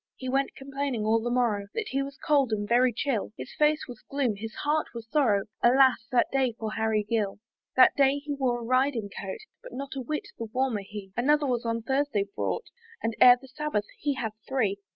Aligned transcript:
He 0.15 0.27
went 0.29 0.55
complaining 0.55 1.05
all 1.05 1.21
the 1.21 1.29
morrow 1.29 1.67
That 1.75 1.89
he 1.89 2.01
was 2.01 2.17
cold 2.17 2.51
and 2.51 2.67
very 2.67 2.91
chill: 2.91 3.33
His 3.37 3.53
face 3.53 3.85
was 3.87 4.01
gloom, 4.09 4.35
his 4.35 4.55
heart 4.55 4.87
was 4.95 5.07
sorrow, 5.07 5.43
Alas! 5.61 6.07
that 6.11 6.25
day 6.31 6.53
for 6.57 6.71
Harry 6.73 7.03
Gill! 7.07 7.37
That 7.75 7.95
day 7.95 8.17
he 8.17 8.33
wore 8.33 8.61
a 8.61 8.65
riding 8.65 9.11
coat, 9.11 9.41
But 9.61 9.73
not 9.73 9.95
a 9.95 10.01
whit 10.01 10.29
the 10.39 10.45
warmer 10.51 10.81
he: 10.81 11.11
Another 11.15 11.45
was 11.45 11.65
on 11.67 11.83
Thursday 11.83 12.25
brought, 12.35 12.65
And 13.03 13.15
ere 13.21 13.37
the 13.39 13.47
Sabbath 13.47 13.85
he 13.99 14.15
had 14.15 14.31
three. 14.49 14.79